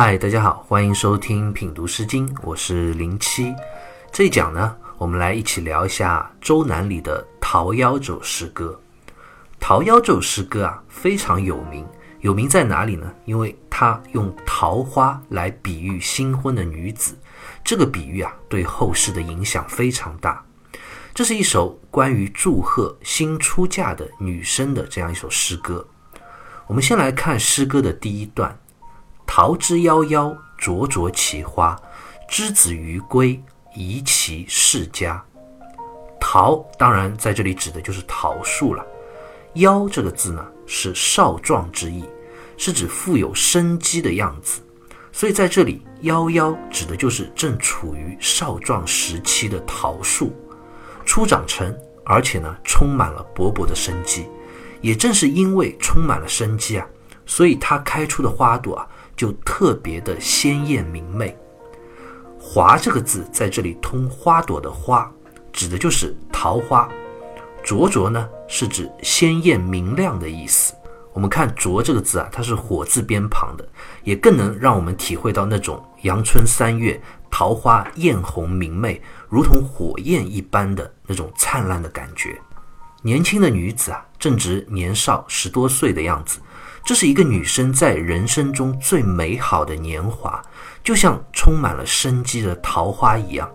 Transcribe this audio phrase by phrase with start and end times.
[0.00, 3.52] 嗨，大家好，欢迎收听品读诗经，我是零七。
[4.12, 8.80] 这一讲呢，我们来一起聊一下《周南》里的《桃夭》这首诗歌。
[9.58, 11.84] 《桃夭》这首诗歌啊，非常有名。
[12.20, 13.12] 有名在哪里呢？
[13.24, 17.18] 因为它用桃花来比喻新婚的女子，
[17.64, 20.40] 这个比喻啊，对后世的影响非常大。
[21.12, 25.84] 这是一首关于祝贺新出嫁的女生的这样一首诗歌。
[26.68, 28.56] 我们先来看诗歌的第一段。
[29.28, 31.78] 桃之夭夭，灼灼其花。
[32.26, 33.40] 之子于归，
[33.74, 35.22] 宜其室家。
[36.18, 38.84] 桃当然在这里指的就是桃树了。
[39.54, 42.04] 夭这个字呢，是少壮之意，
[42.56, 44.60] 是指富有生机的样子。
[45.12, 50.32] 所以在这里，夭夭指的就是正处于少壮时期的桃树，
[51.04, 54.26] 初长成，而且呢，充满了勃勃的生机。
[54.80, 56.86] 也正是因为充满了生机啊，
[57.26, 58.88] 所以它开出的花朵啊。
[59.18, 61.36] 就特别的鲜艳明媚。
[62.40, 65.12] 华这个字在这里通花朵的花，
[65.52, 66.88] 指的就是桃花。
[67.64, 70.72] 灼灼呢是指鲜艳明亮的意思。
[71.12, 73.68] 我们看灼这个字啊，它是火字边旁的，
[74.04, 82.40] 也更能让我们体会到那种阳春三月桃花艳红明媚，如同火焰一般的那种灿烂的感觉。
[83.02, 86.38] 年轻的女子啊，正值年少十多岁的样子。
[86.88, 90.42] 这是一个女生在人生中最美好的年华，
[90.82, 93.46] 就像充满了生机的桃花一样，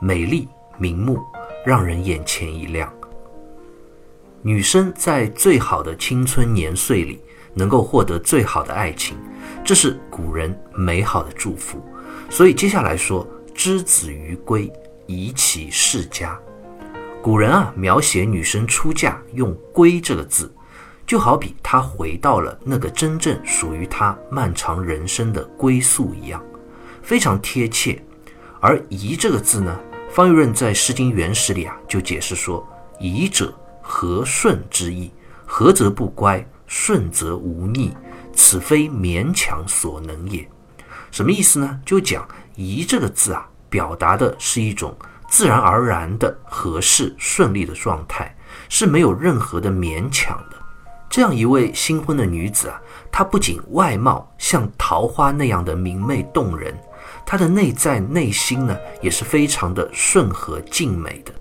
[0.00, 0.46] 美丽
[0.78, 1.18] 明目，
[1.66, 2.88] 让人眼前一亮。
[4.40, 7.20] 女生在最好的青春年岁里
[7.54, 9.16] 能够获得最好的爱情，
[9.64, 11.84] 这是古人美好的祝福。
[12.28, 14.72] 所以接下来说：“之子于归，
[15.08, 16.38] 宜其室家。”
[17.20, 20.48] 古人啊，描写女生出嫁用“归”这个字。
[21.10, 26.40] 就好比他回到了那个真正属于他漫长人生的归宿一样，
[27.02, 28.00] 非常贴切。
[28.60, 29.76] 而“宜”这个字呢，
[30.08, 32.64] 方玉润在《诗经原始》里啊就解释说
[33.00, 33.52] ：“宜者，
[33.82, 35.10] 和顺之意。
[35.44, 37.92] 和则不乖，顺则无逆，
[38.32, 40.48] 此非勉强所能也。”
[41.10, 41.80] 什么意思呢？
[41.84, 42.24] 就讲
[42.54, 44.96] “宜”这个字啊，表达的是一种
[45.28, 48.32] 自然而然的合适顺利的状态，
[48.68, 50.59] 是没有任何的勉强的。
[51.10, 56.72] 这样一位新婚的女子啊，她不仅外貌像桃花那样的明媚动人，
[57.26, 61.32] 她的内在内心呢也是非常的顺和静美的。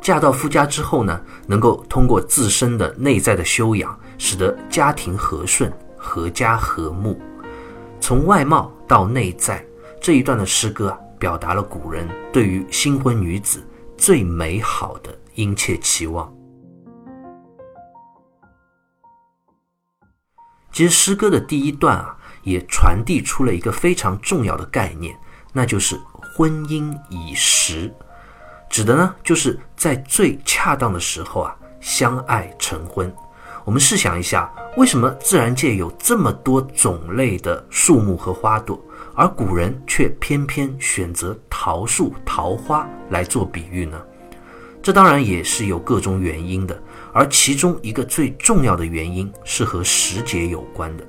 [0.00, 7.20] 嫁到夫家之后呢，能够通过自身的内在的修养，使得家庭和顺、阖家和睦。
[8.00, 9.62] 从外貌到内在
[10.00, 13.62] 这一段的诗歌啊，表达了古人对于新婚女子
[13.98, 16.33] 最美好的殷切期望。
[20.74, 25.16] 其实诗歌的第一段啊，也传递出了一个非常重要的概念，
[25.52, 25.96] 那就是
[26.34, 27.94] 婚姻已时，
[28.68, 33.14] 指的呢就是在最恰当的时候啊相爱成婚。
[33.64, 38.76] 我们试想一下，为什么自然界有这么多种类的树木和花朵，
[39.14, 44.02] 而古人却偏偏选择桃树、桃花来做比喻呢？
[44.82, 46.76] 这当然也是有各种原因的。
[47.14, 51.06] 而其中一个最重要的原因是和时节有关的，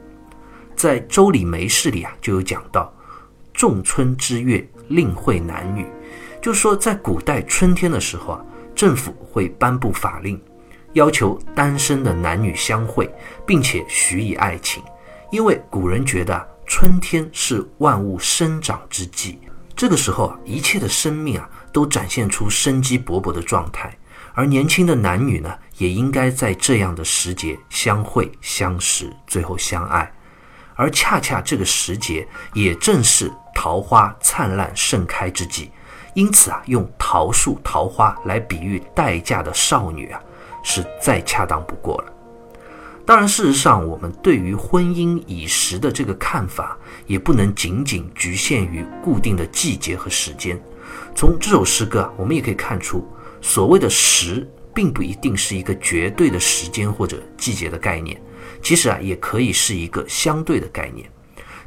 [0.76, 2.94] 在《周礼·梅氏》里啊就有讲到，
[3.52, 5.84] 仲春之月令会男女，
[6.40, 8.46] 就是说在古代春天的时候啊，
[8.76, 10.40] 政府会颁布法令，
[10.94, 13.12] 要求单身的男女相会，
[13.44, 14.84] 并且许以爱情，
[15.32, 19.40] 因为古人觉得春天是万物生长之际，
[19.76, 23.98] 这个时候啊，一切的生命啊都展现出生机勃勃的状态。
[24.36, 30.12] 而年轻的男女呢，也应该在这样的时节相会、相识，最后相爱。
[30.76, 35.72] 而恰恰这个时节，也正是桃花灿烂盛开之际，
[36.14, 40.20] 因此啊，用桃树、桃花来比喻待嫁的少女啊，
[40.64, 42.12] 是再恰当不过了。
[43.06, 46.78] 当然，事实上，我们对于婚姻已时的这个看法，
[47.08, 50.62] 也不能仅仅局限于固定的季节和时间。
[51.16, 53.08] 从这首诗歌啊，我们也可以看出。
[53.48, 58.20] 所谓的时，并不一定是一个绝对的时间或者季节的概念，
[58.64, 61.08] 其实啊，也可以是一个相对的概念，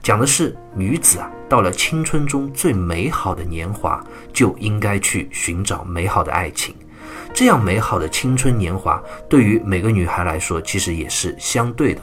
[0.03, 6.75] 讲的是女子啊，到了青春中最美好的年华，就应该去寻找美好的爱情。
[7.33, 12.03] 这样美好的青春年华，对于每个女孩来说，其实也是相对的。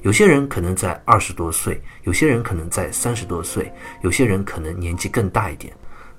[0.00, 3.70] 有些人可能在二十多岁，有些人可能在三十多岁，
[4.02, 5.70] 有些人可能年纪更大一点。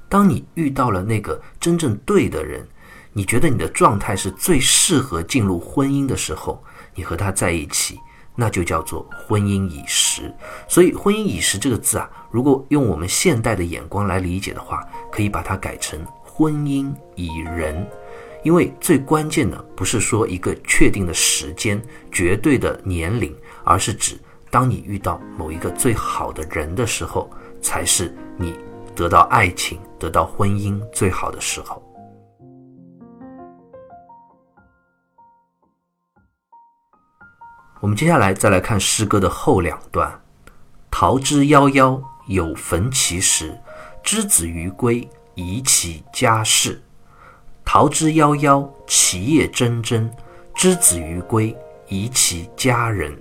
[0.07, 2.67] 当你遇到了那个真正对的人，
[3.13, 6.63] 你觉得你的状态是最适合进入婚姻的时候，
[6.95, 7.99] 你和他在一起，
[8.35, 10.33] 那就叫做婚姻已时。
[10.67, 14.81] 所以“婚姻已时”这个字啊，如果用我们现代的眼光来理解的话，
[15.11, 17.85] 可以把它改成“婚姻已人”。
[18.43, 21.79] 因为最关键的不是说一个确定的时间、
[22.11, 24.17] 绝对的年龄，而是指
[24.49, 27.29] 当你遇到某一个最好的人的时候，
[27.61, 28.55] 才是你
[28.95, 31.83] 得到爱情、得到婚姻最好的时候。
[37.81, 40.21] 我们接下来再来看诗歌的后两段
[40.91, 43.47] ：“桃之夭夭，有逢其时；
[44.03, 46.79] 之子于归，宜其家室。
[47.65, 50.07] 桃之夭夭，其叶蓁蓁；
[50.53, 51.57] 之子于归，
[51.87, 53.17] 宜其家人。”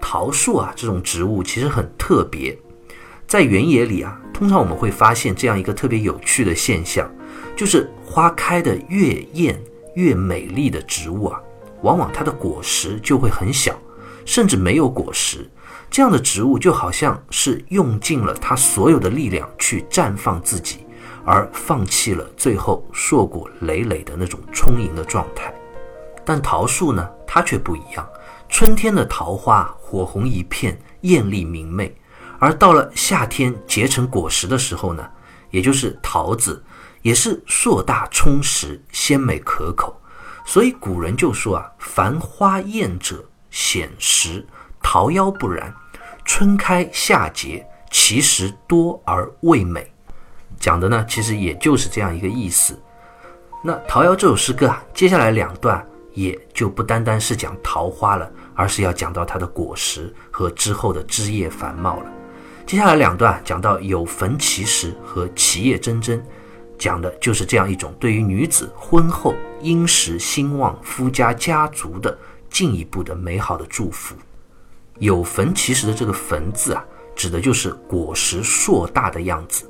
[0.00, 2.56] 桃树啊，这种植物其实很特别，
[3.26, 7.10] 在原野里啊，通常我们会发现这样一个特别有趣的现象，
[7.56, 9.60] 就是花开的越艳
[9.94, 11.42] 越美丽的植物啊。
[11.82, 13.76] 往往它的果实就会很小，
[14.24, 15.48] 甚至没有果实。
[15.90, 20.80] 这样的植物就好像是用尽了它所有的力量去绽放自己，
[21.24, 25.52] 而放弃了最后硕果累累的那种充盈的状态。
[26.26, 28.06] 但桃树呢，它却不一样。
[28.50, 31.90] 春天的桃花火红一片，艳丽明媚；
[32.38, 35.06] 而到了夏天结成果实的时候呢，
[35.50, 36.62] 也就是桃子，
[37.00, 39.98] 也是硕大充实、鲜美可口。
[40.48, 44.42] 所以古人就说啊：“繁花艳者显实，
[44.82, 45.70] 桃夭不然。
[46.24, 49.92] 春开夏结，其实多而味美。”
[50.58, 52.74] 讲的呢，其实也就是这样一个意思。
[53.62, 62.10] 那《桃夭》这首诗歌啊，接下来两段也就不单单是讲桃花了，而是要讲到它的果实和之后的枝叶繁茂了。
[62.64, 66.18] 接下来两段讲到有逢其时和其叶蓁蓁。
[66.78, 72.16] 讲的就是这样一种对于女子婚后殷实兴旺夫家家族的
[72.48, 74.14] 进一步的美好的祝福。
[74.98, 76.84] 有坟其实的这个坟字啊，
[77.14, 79.68] 指的就是果实硕大的样子。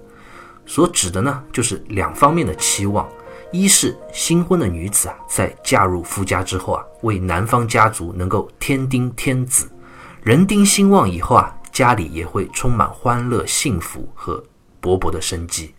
[0.64, 3.08] 所指的呢，就是两方面的期望：
[3.50, 9.66] 一是新婚的女子啊，在嫁入夫家之后啊，为男方家族能够添丁添子，
[10.22, 14.42] 人丁兴旺以后啊，家里也会充满欢乐幸福和
[14.80, 15.74] 勃勃的生机。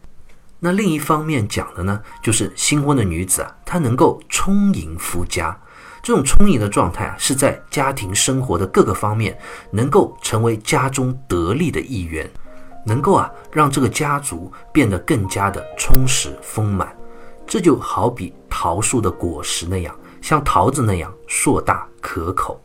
[0.62, 5.58] 那另一方面讲的呢，就是新婚的女子啊，她能够充盈夫家，
[6.04, 9.38] 这种充盈的状态啊，是在家庭生活的各个方面
[9.72, 12.30] 能够成为家中得力的一员，
[12.86, 16.94] 能够啊让这个家族变得更加的充实丰满。
[17.48, 22.62] 这就好比桃树的果实那样，像桃子那样硕大可口。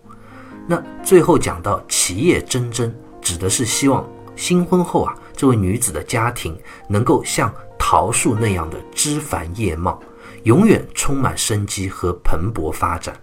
[0.66, 2.92] 那最后讲到其叶蓁蓁，
[3.22, 4.04] 指的是希望
[4.34, 6.58] 新婚后啊，这位女子的家庭
[6.88, 7.54] 能够像。
[7.86, 10.00] 桃树那样的枝繁叶茂，
[10.44, 13.14] 永远充满生机和蓬勃发展。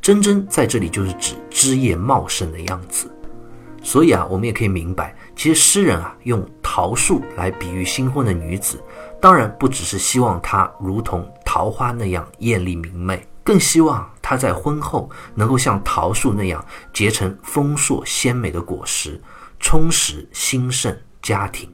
[0.00, 3.08] 真真在这里就是指枝叶茂盛的样子。
[3.80, 8.82] 所以啊，我们也可以明白，其实诗人啊用桃树来比喻新婚的女子，
[9.20, 16.62] 当然不只是希望她如同桃花那样艳丽明媚，更希望她在婚后能够像桃树那样
[16.92, 19.18] 结成丰硕鲜美的果实，
[19.60, 21.72] 充实兴盛家庭。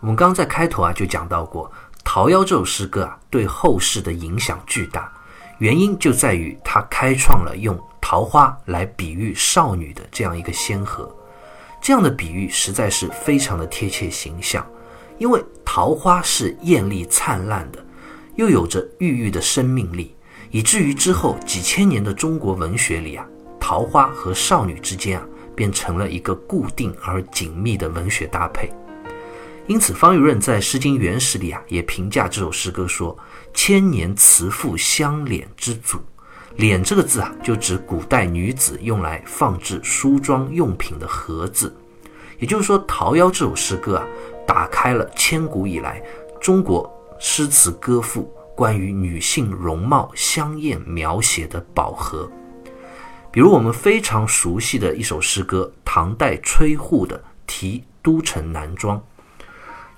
[0.00, 1.68] 我们刚在开头啊就讲到过，
[2.02, 5.12] 《桃夭》这首诗歌啊对后世的影响巨大，
[5.58, 11.14] 原因就在于它开创了用桃花来比喻少女的这样一个先河。
[11.82, 14.66] 这样的比喻实在是非常的贴切形象，
[15.18, 17.84] 因为桃花是艳丽灿烂的，
[18.36, 20.16] 又有着郁郁的生命力，
[20.50, 23.26] 以至于之后几千年的中国文学里啊，
[23.60, 28.72] 桃花和少女之间啊变成了一个固定而紧密的文学搭配。
[29.66, 33.16] 因此，方玉润在《诗经原始》里啊，也评价这首诗歌说
[33.54, 35.98] ：“千年慈妇相敛之祖。
[36.58, 41.72] ”“敛”这个字啊，就指古代女子用来放置梳妆用品的盒子。
[42.40, 44.06] 也就是说，《桃夭》这首诗歌啊，
[44.44, 46.02] 打开了千古以来
[46.40, 46.90] 中国
[47.20, 52.28] 诗词歌赋关于女性容貌香艳描写的宝盒。
[53.30, 58.98] 比如我们非常熟悉的一首诗歌，唐代崔护的《题都城南庄》。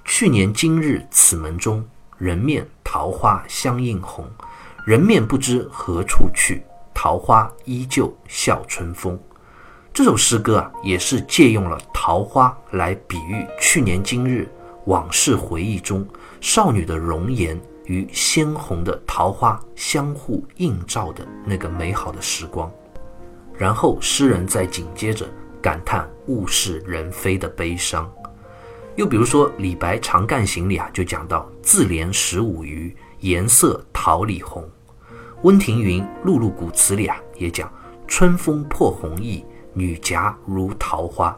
[0.04, 1.84] 去年今日此门中，
[2.18, 4.28] 人面桃花相映红。
[4.84, 9.18] 人面不知何处去，桃花依旧笑春风。
[9.92, 14.48] 这首诗歌啊，也是借用了桃花来比喻去年今日
[14.86, 16.06] 往事回忆中
[16.40, 22.70] 少女的容颜与鲜红的桃花相互映照的那个美好的时光。
[23.56, 25.26] 然后诗人再紧接着
[25.60, 28.10] 感叹物是人非的悲伤。
[28.94, 34.68] 又比如说，李白《长干行》里啊，就讲到“自怜十五余，颜色桃李红”。
[35.42, 37.72] 温庭筠《碌碌古词》里啊也讲
[38.06, 41.36] “春风破红翼，女颊如桃花”。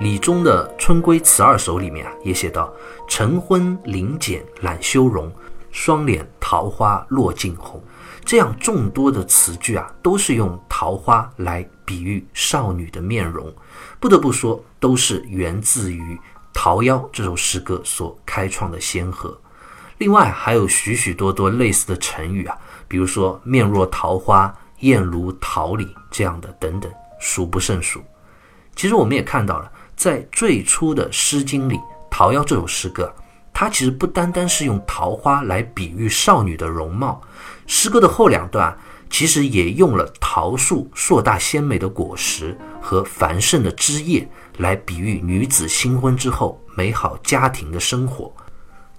[0.00, 2.72] 李宗的《春闺词二首》里面啊也写到
[3.06, 5.30] “晨昏临剪懒修容，
[5.70, 7.80] 双脸桃花落尽红”。
[8.24, 13.52] 这样众多的词句啊，都是用桃花来比喻少女的面容。
[14.00, 16.16] 不得不说，都是源自于
[16.54, 19.38] 《桃夭》这首诗歌所开创的先河。
[19.98, 22.56] 另外还有许许多多类似的成语啊，
[22.88, 28.02] 比如说“面若桃花”“艳如桃李”这样的等等，数不胜数。
[28.74, 31.76] 其实我们也看到了，在最初的《诗经》里，
[32.10, 33.14] 《桃夭》这首诗歌，
[33.52, 37.20] 它其实不单单是用桃花来比喻少女的容貌，
[37.66, 38.76] 诗歌的后两段
[39.16, 48.34] 其实也用了桃树硕大鲜美的果实和繁盛的枝叶来比喻女子新婚之后美好家庭的生活。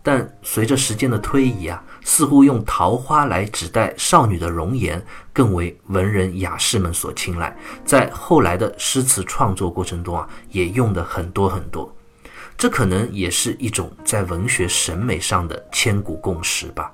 [0.01, 7.53] 但随着时间的推移啊，似乎用桃花来指代少女的容颜更为文人雅士们所青睐，
[7.84, 11.93] 在后来的诗词创作过程中啊，也用的很多很多。
[12.57, 16.89] 这可能也是一种在文学审美上的千古共识吧。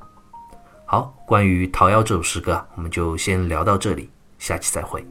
[0.91, 5.01] 好，关于《桃夭》这首诗歌，我们就先聊到这里，下期再会。